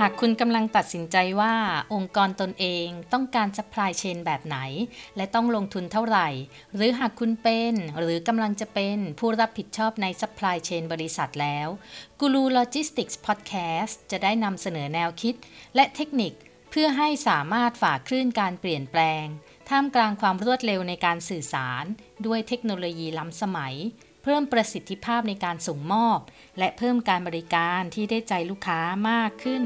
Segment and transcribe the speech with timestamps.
[0.00, 1.54] หากคุณกำลังตัดสินใจว่า
[1.94, 4.58] องค์กรตนเองต้องการ supply chain แบบไหน
[5.16, 6.28] และต้องลงทุนเท่าไหร่
[6.74, 11.68] หรือหากคุณเป็นหรือกำลังจะเป็นผู้รับผิดชอบใน supply chain บริษัทแล้ว
[12.20, 15.34] Guru Logistics Podcast จะได้นำเสนอแนวคิด
[15.74, 16.32] และเทคนิค
[16.70, 19.24] เพื่อให้สามารถฝ่าคลื่นการเปลี่ยนแปลง
[19.68, 21.84] ท่ามกลางความรวดเร็วในการสื่อสาร
[22.26, 23.74] ด้วยเทคโนโลยีล้ำสมัย
[24.28, 26.18] เพิ่มประสิทธิภาพในการส่งมอบ
[26.58, 29.62] และเพิ่มการบริการที่ได้ใจลูกค้ามากขึ้น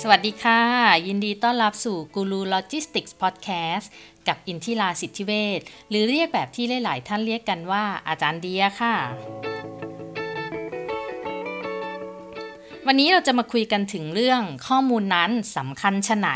[0.00, 0.62] สวัสดีค่ะ
[1.06, 3.86] ยินดีต้อนรับสู่ Guru Logistics Podcast
[4.28, 8.94] กับอินทิราสิทธิเวชหรือเรียกแบบที่หลาย ๆ ท่านเรียกกันว่าอาจารย์เดียค่ะ
[12.86, 16.30] วันนี้เราจะมาคุยกันถึงเรื่องข้อมูลนั้นสำคัญชะไหน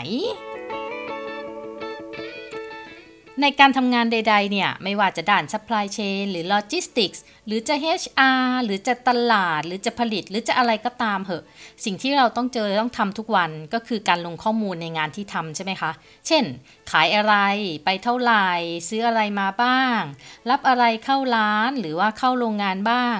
[3.42, 11.44] ในการทำงานใดๆเนี่ย ไม่ว่าจะด่าน supply chain หรือ logistics หรือจะ HR หรือจะตลาด หรือจะผลิต หรือจะอะไรก็ตามเหอะ
[11.84, 15.90] สิ่งที่เราต้องเจอต้องทำทุกวันก็คือการลงข้อมูลในงานที่ทำใช่ไหมคะ
[16.26, 16.44] เช่น
[16.90, 17.34] ขายอะไร
[17.84, 18.48] ไปเท่าไหร่
[18.88, 20.00] ซื้ออะไรมาบ้าง
[20.50, 23.16] รับอะไรเข้าร้านหรือว่าเข้าโรงงานบ้าง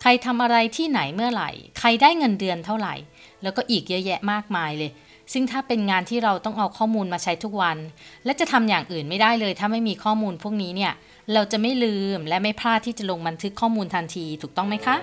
[0.00, 2.94] ใครทำอะไรที่ไหนเมื่อไหร่ ใครได้เงินเดือนเท่าไหร่
[3.42, 4.90] แล้วก็อีกเยอะแยะมากมายเลย
[5.32, 7.78] ซึ่งถ้าเป็นงานที่เราต้องเอาข้อมูลมาใช้ทุกวัน
[8.24, 10.92] และจะทำอย่างอื่นไม่ได้เลย ถ้าไม่มีข้อมูลพวกนี้เนี่ย
[11.32, 14.96] เราจะไม่ลืมและไม่พลาดที่จะลงบันทึกข้อมูลทันทีถูกต้องไหมคะ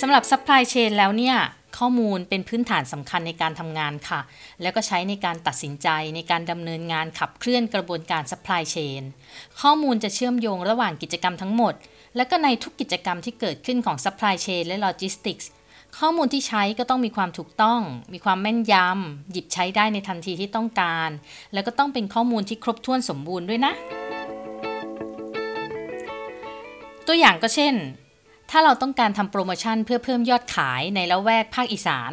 [0.00, 1.36] สำหรับ supply chain แล้วเนี่ย
[1.78, 4.20] ข้อมูลเป็นพื้นฐานสำคัญในการทำงานค่ะ
[4.62, 9.02] แล้วก็ใช้ในการตัดสินใจในการดำเนินงานขับเคลื่อนกระบวนการ supply chain
[9.60, 11.74] ข้อมูลจะเชื่อมโยงระหว่างกิจกรรมทั้งหมด
[12.16, 15.46] และก็ในทุกกิจกรรมที่เกิดขึ้นของ supply chain และ logistics
[15.98, 17.80] ข้อมูลที่ใช้ก็ต้องมีความถูกต้อง
[18.12, 21.10] มีความแม่นยำ หยิบใช้ได้ในทันทีที่ต้องการ
[21.52, 23.72] แล้วก็ต้องเป็นข้อมูลที่ครบถ้วนสมบูรณ์ด้วยนะ
[27.06, 27.74] ตัวอย่างก็เช่น
[28.50, 32.12] ถ้าเราต้องการทำโปรโมชั่นเพื่อเพิ่มยอดขายในละแวกภาคอีสาน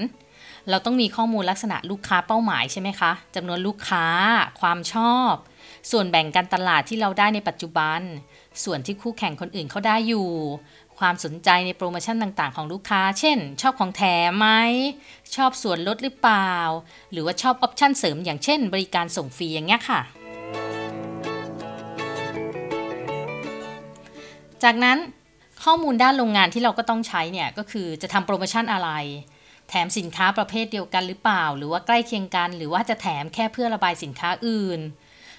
[0.69, 4.05] เราต้องมีข้อมูลลักษณะลูกค้าเป้าหมายใช่ไหมคะจำนวนลูกค้า
[4.61, 5.33] ความชอบ
[5.91, 8.01] ส่วนแบ่งการตลาดที่เราได้ในปัจจุบัน
[8.63, 10.28] ส่วนที่คู่แข่งคนอื่นเขาได้อยู่
[11.00, 14.47] ความสนใจในโปรโมชั่นต่างๆ ของลูกค้า เช่น ชอบของแถมไหม
[15.35, 16.53] ชอบส่วนลดหรือเปล่า
[17.12, 20.01] หรือว่าชอบ option เสริมอย่างเช่น บริการส่งฟรีอย่างเงี้ยค่ะ
[24.63, 24.97] จากนั้น
[25.63, 28.90] ข้อมูลด้านโรงงานที่เราก็ต้องใช้เนี่ยก็คือจะทำโปรโมชั่นอะไร
[29.69, 34.79] แถมสินค้าประเภทเดียวกันหรือเปล่า หรือว่าใกล้เคียงกัน หรือว่าจะแถมแค่เพื่อระบายสินค้าอื่น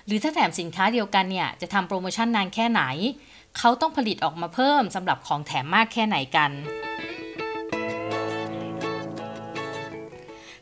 [0.09, 2.83] หรือถ้าแถมสินค้าเดียวกันเนี่ยจะทำโปรโมชั่นนานแค่ไหน
[3.59, 6.51] เขาต้องผลิตออกมาเพิ่มสำหรับของแถมมากแค่ไหนกัน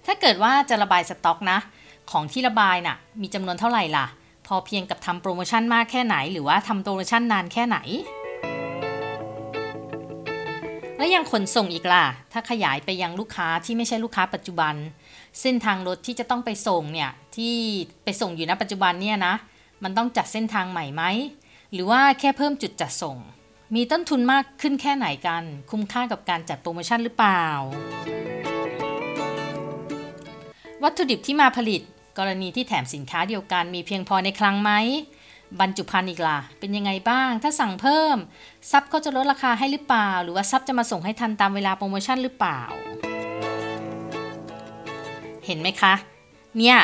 [0.06, 1.58] ถ้าเกิดว่าจะระบายสต็อกนะ
[2.10, 4.06] ของที่ระบายน่ะมีจำนวนเท่าไหร่ล่ะ
[4.46, 7.78] พอเพียงกับทำโปรโมชั่นมากแค่ไหน หรือว่าทำโปรโมชั่นนานแค่ไหน
[10.98, 14.74] และยังขนส่งอีกล่ะ ถ้าขยายไปยังลูกค้าที่ไม่ใช่ลูกค้าปัจจุบัน
[15.40, 17.56] เส้นทางรถที่จะต้องไปส่งเนี่ยที่
[18.04, 19.34] ไปส่งอยู่ณปัจจุบันเนี่ยนะ
[19.82, 21.02] มันต้องจัดเส้นทางใหม่ไหม
[21.72, 23.16] หรือว่าแค่เพิ่มจุดจัดส่ง
[23.74, 27.44] มีต้นทุนมากขึ้นแค่ไหนกัน คุ้มค่ากับการจัดโปรโมชั่นหรือเปล่า
[30.82, 31.82] วัตถุดิบที่มาผลิต
[32.18, 34.70] กรณีที่แถมสินค้าเดียวกันมีเพียงพอในคลังไหม
[35.60, 38.16] บรรจุภัณฑ์อีกล่ะ เป็นยังไงบ้าง ถ้าสั่งเพิ่ม
[38.70, 42.60] ซับเขาจะลดราคาให้หรือเปล่า หรือว่าซับจะมาส่งให้ทันตามเวลาโปรโมชั่นหรือเปล่า
[45.46, 45.94] เห็นไหมคะ
[46.58, 46.78] เนี่ย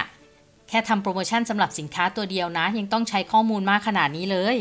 [0.69, 4.59] แค่ทำโปรโมชั่นสำหรับสินค้าตัวเดียวนะ ยังต้องใช้ข้อมูลมากขนาดนี้เลย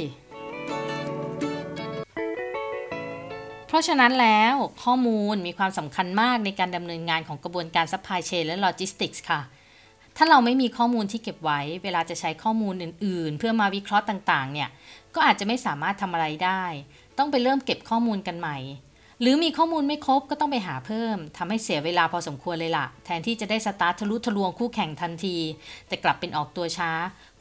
[3.68, 9.42] เพราะฉะนั้นแล้วข้อมูลมีความสำคัญมากในการดำเนินงานของกระบวนการ supply chain และ logistics ค่ะ
[10.24, 14.70] ถ้าเราไม่มีข้อมูลที่เก็บไว้ เวลาจะใช้ข้อมูลอื่น ๆ เพื่อมาวิเคราะห์ต่าง ๆ เนี่ย
[15.16, 16.64] ก็อาจจะไม่สามารถทำอะไรได้
[17.18, 18.58] ต้องไปเริ่มเก็บข้อมูลกันใหม่
[19.22, 25.38] หรือมีข้อมูลไม่ครบก็ต้องไปหาเพิ่มทำให้เสียเวลาพอสมควรเลยล่ะ แทนที่จะได้สตาร์ททะลุทะลวงคู่แข่งทันที
[25.88, 26.92] แต่กลับเป็นออกตัวช้า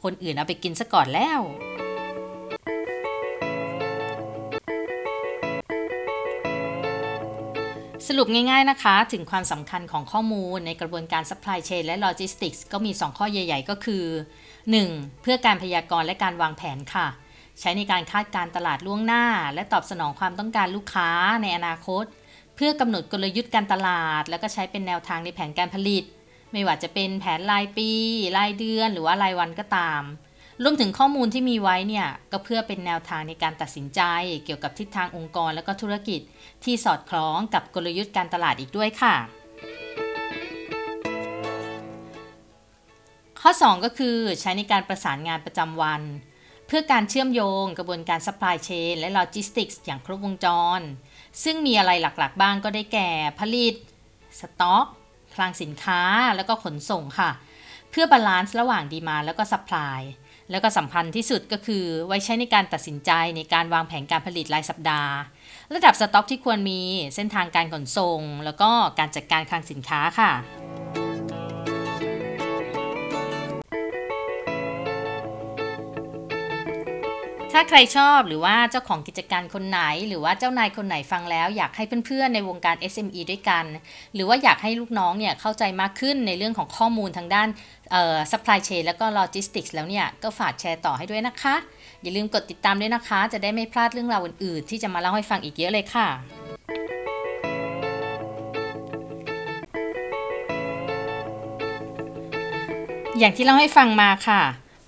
[0.03, 1.39] คนอื่นเอาไปกินซะก่อนแล้ว
[8.17, 14.03] รุปง่ายๆนะคะ ถึงความสำคัญของข้อมูลในกระบวนการ supply chain และ logistics ก็มี 2 ข้อใหญ่ ๆ ก็คือ
[14.63, 15.21] 1.
[15.21, 17.07] เพื่อการพยากรณ์และการวางแผนค่ะ
[17.59, 21.09] ใช้ในการคาดการตลาดล่วงหน้า และตอบสนองความต้องการลูกค้า
[21.41, 22.05] ในอนาคต
[22.55, 26.03] เพื่อกำหนดกลยุทธ์การตลาด แล้วก็ใช้เป็นแนวทางในแผนการผลิต
[26.51, 27.89] ไม่ว่าจะเป็นแผนรายปี
[28.37, 30.01] รายเดือน หรือว่ารายวันก็ตาม
[30.63, 34.01] รวมถึงข้อมูลที่มีไว้เนี่ย ก็เพื่อเป็นแนวทางในการตัดสินใจ
[34.45, 36.21] เกี่ยวกับทิศทางองค์กรและก็ธุรกิจ
[36.63, 39.15] ที่สอดคล้องกับกลยุทธ์การตลาดอีกด้วยค่ะ
[43.41, 46.01] ข้อ 2 ก็คือใช้ในการประสานงานประจำวัน
[46.67, 50.47] เพื่อการเชื่อมโยงกระบวนการ supply chain และ logistics อย่างครบวงจ
[50.79, 50.81] ร
[51.43, 53.09] ซึ่งมีอะไรหลักๆ บ้างก็ได้แก่
[53.39, 53.75] ผลิต
[54.39, 54.85] สต็อก
[55.35, 56.01] คลังสินค้า
[56.35, 57.31] แล้วก็ขนส่งค่ะ
[57.91, 59.99] เพื่อ balance ระหว่าง demand แล้วก็ supply
[60.49, 65.13] แล้วก็สำคัญที่สุดก็คือไว้ใช้ในการตัดสินใจในการวางแผนการผลิตรายสัปดาห์
[65.75, 66.79] ระดับสต็อกที่ควรมี
[67.15, 83.65] เส้นทางการขนส่ง แล้วก็การจัดการคลังสินค้าค่ะาใครชอบหรือว่าเจ้าของกิจการคนไหน หรือว่าเจ้านายคนไหนฟังแล้ว อยากให้เพื่อนๆในวงการ SME ด้วยกัน
[84.13, 87.47] หรือว่าอยากให้ลูกน้องเนี่ยเข้าใจมากขึ้นในเรื่องของข้อมูลทางด้าน
[88.31, 91.55] supply chain แล้วก็ logistics แล้วเนี่ย ก็ฝากแชร์ต่อให้ด้วยนะคะ
[92.01, 96.07] อย่าลืมกดติดตามด้วยนะคะ จะได้ไม่พลาดเรื่องราวอื่นๆ ที่จะมาเล่าให้ฟังอีกเยอะเลยค่ะ
[103.19, 104.41] อย่างที่เล่าให้ฟังมาค่ะ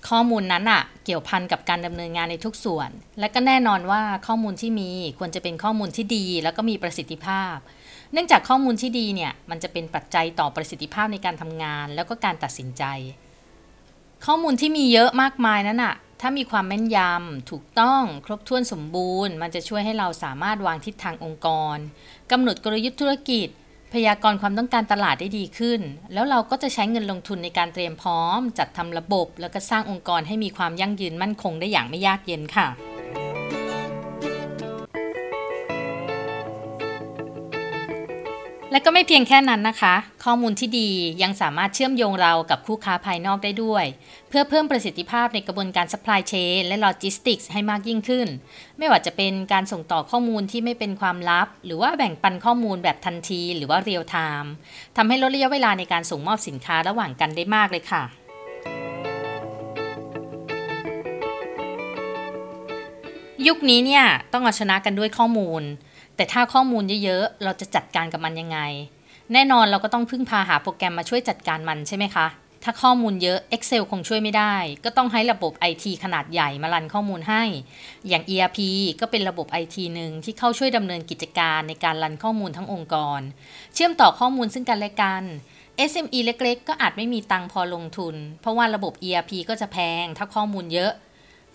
[0.08, 2.90] ข้อมูลนั้นอะ เกี่ยวพันกับการดำเนินงานในทุกส่วน
[3.20, 7.56] และก็แน่นอนว่าข้อมูลที่มีควรจะเป็นข้อมูลที่ดี แล้วก็มีประสิทธิภาพ
[8.12, 12.84] เนื่องจากข้อมูลที่ดีเนี่ยมันจะเป็นปัจจัยต่อประสิทธิภาพในการทำงาน แล้วก็การตัดสินใจ
[14.26, 21.76] ข้อมูลที่มีเยอะมากมายนั้นอะถ้ามีความแม่นยำถูกต้องครบถ้วนสมบูรณ์ มันจะช่วยให้เราสามารถวางทิศทางองค์กร
[22.30, 23.48] กำหนดกลยุทธ์ธุรกิจ
[23.94, 25.80] พยากรณ์ความต้องการตลาดได้ดีขึ้น
[26.12, 32.66] แล้วเราก็จะใช้เงินลงทุนในการเตรียมพร้อม จัดทำระบบ แล้วก็สร้างองค์กรให้มีความยั่งยืนมั่นคงได้อย่างไม่ยากเย็นค่ะ
[38.74, 39.94] และก็ไม่เพียงแค่นั้นนะคะ
[40.24, 40.88] ข้อมูลที่ดี
[41.22, 43.84] ยังสามารถเชื่อมโยงเรากับคู่ค้าภายนอกได้ด้วย
[44.28, 48.28] เพื่อเพิ่มประสิทธิภาพในกระบวนการ supply chain และ logistics ให้มากยิ่งขึ้น
[48.78, 54.48] ไม่ว่าจะเป็นการส่งต่อข้อมูลที่ไม่เป็นความลับ หรือว่าแบ่งปันข้อมูลแบบทันที หรือว่า real time
[54.96, 58.02] ทำให้ลดระยะเวลาในการส่งมอบสินค้าระหว่างกันได้มากเลยค่ะ
[63.46, 65.64] ยุคนี้เนี่ยต้องเอาชนะกันด้วยข้อมูล
[66.16, 68.58] แต่ถ้าข้อมูลเยอะๆ เราจะจัดการกับมันยังไง
[69.32, 72.26] แน่นอนเราก็ต้องพึ่งพาหาโปรแกรมมาช่วยจัดการมันใช่ไหมคะ
[72.64, 77.42] ถ้าข้อมูลเยอะ Excel คงช่วยไม่ได้ ก็ต้องให้ระบบ IT ขนาดใหญ่มารันข้อมูลให้
[78.08, 78.58] อย่าง ERP
[79.00, 83.20] ก็เป็นระบบ IT หนึ่งที่เข้าช่วยดำเนินกิจการในการรันข้อมูลทั้งองค์กร
[83.74, 85.22] เชื่อมต่อข้อมูลซึ่งกันและกัน
[85.90, 90.92] SME เล็กๆ ก็อาจไม่มีตังพอลงทุน เพราะว่าระบบ ERP ก็จะแพง ถ้าข้อมูลเยอะ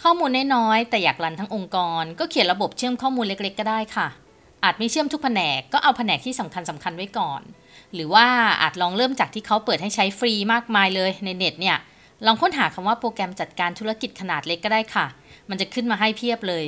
[0.04, 4.08] ข้อมูลน้อยๆ แต่อยากรันทั้งองค์กร ก็เขียนระบบเชื่อมข้อมูลเล็ก ๆ ก็ได้ค่ะ
[4.64, 7.42] อาจไม่เชื่อมทุกแผนกก็เอาแผนกที่สำคัญสำคัญไว้ก่อน
[7.94, 8.26] หรือว่า
[8.62, 11.78] อาจลองเริ่มจากที่เขาเปิดให้ใช้ฟรีมากมายเลยในเน็ตเนี่ย
[12.26, 15.06] ลองค้นหาคำว่าโปรแกรมจัดการธุรกิจขนาดเล็กก็ได้ค่ะ
[15.50, 16.64] มันจะขึ้นมาให้เพียบเลย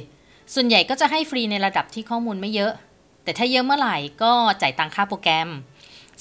[0.54, 2.74] ส่วนใหญ่ก็จะให้ฟรีในระดับที่ข้อมูลไม่เยอะ
[3.24, 5.50] แต่ถ้าเยอะเมื่อไหร่ก็จ่ายตังค่าโปรแกรม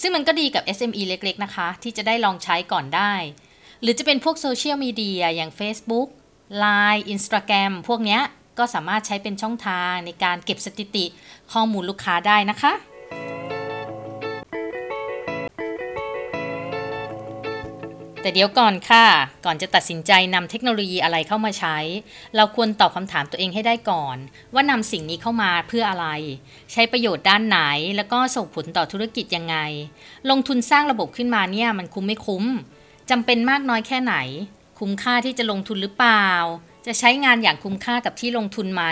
[0.00, 3.12] ซึ่งมันก็ดีกับ SME เล็กๆนะคะ ที่จะได้ลองใช้ก่อนได้
[3.82, 6.08] หรือจะเป็นพวกโซเชียลมีเดียอย่าง Facebook
[6.62, 8.22] Line Instagram พวกเนี้ย
[8.58, 11.04] ก็สามารถใช้เป็นช่องทางในการเก็บสถิติ
[11.52, 12.74] ข้อมูลลูกค้าได้นะคะ
[18.22, 19.06] แต่เดี๋ยวก่อนค่ะ
[19.44, 21.76] ก่อนจะตัดสินใจนำเทคโนโลยีอะไรเข้ามาใช้
[22.36, 24.16] เราควรตอบคำถามตัวเองให้ได้ก่อน
[24.54, 26.06] ว่านำสิ่งนี้เข้ามาเพื่ออะไร
[26.72, 27.58] ใช้ประโยชน์ด้านไหน
[27.96, 29.56] แล้วก็ส่งผลต่อธุรกิจยังไง
[30.30, 32.44] ลงทุนสร้างระบบขึ้นมาเนี่ยมันคุ้มไม่คุ้ม
[33.10, 34.14] จำเป็นมากน้อยแค่ไหน
[34.78, 36.26] คุ้มค่าที่จะลงทุนหรือเปล่า
[36.86, 38.84] จะใช้งานอย่างคุ้มค่ากับที่ลงทุนไหม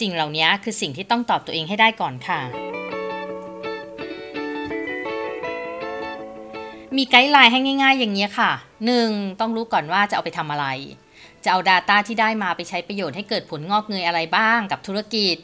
[0.00, 2.40] สิ่งเหล่านี้คือสิ่งที่ต้องตอบตัวเองให้ได้ก่อนค่ะ
[6.96, 8.50] มีไกด์ไลน์ให้ง่าย ๆ อย่างนี้ค่ะ
[8.96, 9.40] 1.
[9.40, 10.66] ต้องรู้ก่อนว่าจะเอาไปทำอะไร
[11.44, 15.36] จะเอา Data ที่ได้มาไปใช้ประโยชน์ให้เกิดผลงอกเงยอะไรบ้างกับธุรกิจ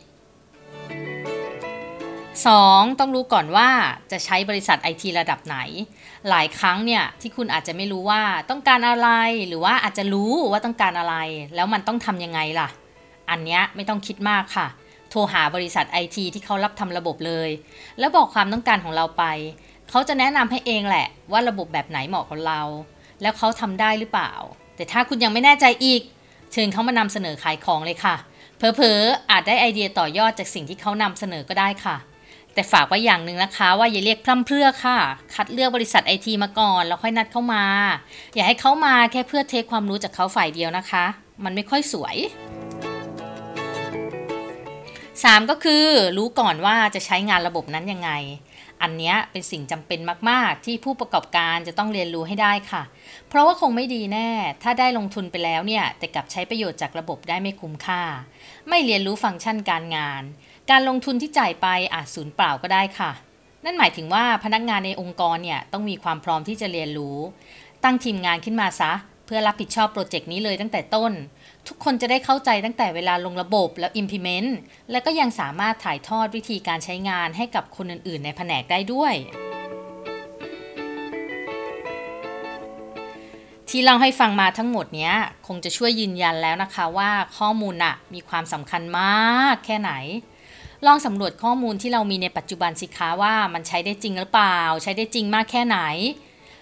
[2.26, 2.98] 2.
[3.00, 3.68] ต้องรู้ก่อนว่า
[4.12, 5.58] จะใช้บริษัทไอทีระดับไหน
[6.30, 9.08] หลายครั้งเนี่ยที่คุณอาจจะไม่รู้ว่าต้องการอะไร
[9.48, 11.16] หรือว่าอาจจะรู้ว่าต้องการอะไร
[11.54, 12.68] แล้วมันต้องทำยังไงล่ะ
[13.30, 14.66] อันเนี้ยไม่ต้องคิดมากค่ะ
[15.10, 17.50] โทรหาบริษัทไอทีที่เขารับทำระบบเลย
[17.98, 19.24] แล้วบอกความต้องการของเราไป
[19.90, 22.60] เขาจะแนะนำให้เองแหละ ว่าระบบแบบไหนเหมาะกับเรา
[23.22, 24.32] แล้วเขาทำได้หรือเปล่า
[24.76, 26.02] แต่ถ้าคุณยังไม่แน่ใจอีก
[26.52, 28.16] เชิญเขามานำเสนอขายของเลยค่ะ
[28.58, 28.98] เพอเพอ
[29.30, 31.96] อาจได้ไอเดียต่อยอดจากสิ่งที่เขานำเสนอก็ได้ค่ะ
[32.54, 34.98] แต่ฝากไว้อย่างหนึ่งนะคะ ว่าอย่าเรียกพร่ำเพรื่อค่ะ
[35.34, 37.64] คัดเลือกบริษัทไอทีมาก่อน แล้วค่อยนัดเข้ามา
[38.34, 41.04] อย่าให้เขามาแค่เพื่อเทคความรู้จากเขาฝ่ายเดียวนะคะ
[41.44, 42.16] มันไม่ค่อยสวย
[44.62, 45.84] 3 ก็คือ
[46.16, 48.12] รู้ก่อนว่าจะใช้งานระบบนั้นยังไง
[48.82, 50.00] อันนี้เป็นสิ่งจำเป็น
[50.30, 52.82] มาก ๆ ที่ผู้ประกอบการจะต้องเรียนรู้ให้ได้ค่ะ
[53.28, 54.30] เพราะว่าคงไม่ดีแน่
[54.62, 58.02] ถ้าได้ลงทุนไปแล้วเนี่ย แต่กลับใช้ประโยชน์จากระบบได้ไม่คุ้มค่า
[58.68, 60.22] ไม่เรียนรู้ฟังก์ชันการงาน
[60.70, 63.10] การลงทุนที่จ่ายไปอาจสูญเปล่าก็ได้ค่ะ
[63.64, 67.18] นั่นหมายถึงว่าพนักงานในองค์กรเนี่ยต้องมีความพร้อมที่จะเรียนรู้
[67.84, 68.92] ตั้งทีมงานขึ้นมาซะ
[69.26, 71.12] เพื่อรับผิดชอบโปรเจกต์นี้เลยตั้งแต่ต้น
[71.68, 74.50] ทุกคนจะได้เข้าใจตั้งแต่เวลาลงระบบแล้ว implement
[74.90, 79.14] และก็ยังสามารถถ่ายทอดวิธีการใช้งานให้กับคนอื่น ๆ ในแผนกได้ด้วย
[83.68, 85.14] ที่เล่าให้ฟังมาทั้งหมดเนี้ย
[85.46, 89.92] คงจะช่วยยืนยันแล้วนะคะว่าข้อมูลน่ะมีความสำคัญมากแค่ไหน
[90.86, 95.78] ลองสำรวจข้อมูลที่เรามีในปัจจุบันสิคะว่ามันใช้ได้จริงหรือเปล่า ใช้ได้จริงมากแค่ไหน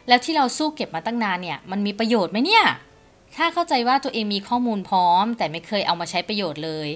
[0.09, 2.65] แล้วที่เราสู้เก็บมาตั้งนานเนี่ยมันมีประโยชน์ไหมเนี่ย
[3.37, 6.89] ถ้าเข้าใจว่าตัวเองมีข้อมูลพร้อม แต่ไม่เคยเอามาใช้ประโยชน์เลย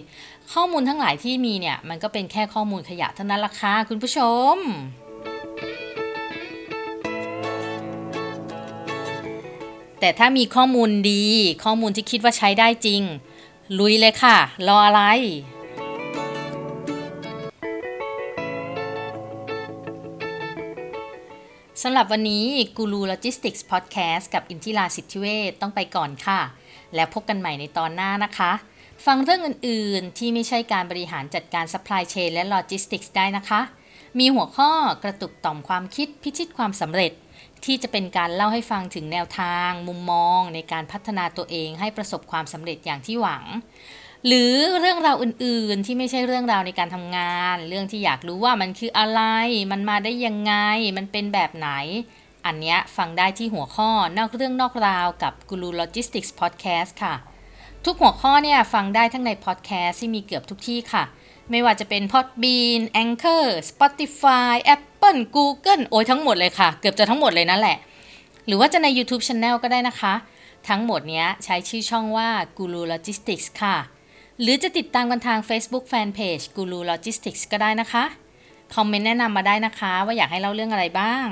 [0.52, 4.18] ข้อมูลทั้งหลายที่มีเนี่ยมันก็เป็นแค่ข้อมูลขยะเท่านั้นละค่ะคุณผู้ช
[4.54, 4.56] ม
[10.00, 11.24] แต่ถ้ามีข้อมูลดี
[11.64, 13.02] ข้อมูลที่คิดว่าใช้ได้จริง
[13.78, 14.36] ลุยเลยค่ะ
[14.68, 15.02] รออะไร
[21.84, 22.46] สำหรับวันนี้
[22.76, 26.40] กูรูโลจิสติกส์พอดแคสต์กับอินทิราสิทธิเวชต้องไปก่อนค่ะ
[26.94, 28.52] แล้วพบกันใหม่ในตอนหน้านะคะ
[29.06, 33.60] ฟังเรื่องอื่นๆ ที่ไม่ใช่การบริหารจัดการ supply chain และ logistics ได้นะคะ
[34.18, 34.70] มีหัวข้อ
[35.02, 37.12] กระตุกต่อมความคิดพิชิตความสำเร็จ
[37.64, 43.44] ที่จะเป็นการเล่าให้ฟังถึงแนวทาง มุมมอง ในการพัฒนาตัวเองให้ประสบความสำเร็จอย่างที่หวัง
[44.26, 49.22] หรือเรื่องราวอื่นๆที่ไม่ใช่เรื่องราวในการทำงาน เรื่องที่อยากรู้ว่ามันคืออะไร
[49.72, 50.54] มันมาได้ยังไง
[50.96, 51.68] มันเป็นแบบไหน
[52.46, 57.14] อันเนี้ยฟังได้ที่หัวข้อนอกเรื่องนอกราวกับ Guru Logistics Podcast ค่ะ
[57.84, 61.04] ทุกหัวข้อเนี่ยฟังได้ทั้งในพอดแคสต์ที่มีเกือบทุกที่ค่ะ
[61.50, 67.76] ไม่ว่าจะเป็น Podbean Anchor Spotify Apple Google โอ้ยทั้งหมดเลยค่ะ เกือบจะทั้งหมดเลยนั่นแหละ
[68.46, 70.14] หรือว่าจะใน YouTube Channel ก็ได้นะคะ
[70.68, 73.76] ทั้งหมดเนี้ยใช้ชื่อช่องว่า Guru Logistics ค่ะ
[74.42, 78.04] หรือจะติดตามกันทาง Facebook Fanpage Guru Logistics ก็ได้นะคะ
[78.75, 81.26] คอมเมนต์แนะนำมาได้นะคะ ว่าอยากให้เล่าเรื่องอะไรบ้าง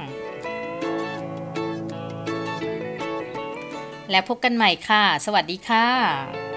[4.11, 6.48] แล้วพบกันใหม่ค่ะ สวัสดีค่ะ